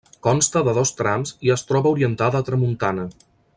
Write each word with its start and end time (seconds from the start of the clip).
Consta 0.27 0.63
de 0.67 0.73
dos 0.77 0.91
trams 1.01 1.35
i 1.49 1.53
es 1.57 1.65
troba 1.73 1.93
orientada 1.97 2.41
a 2.43 2.49
tramuntana. 2.51 3.07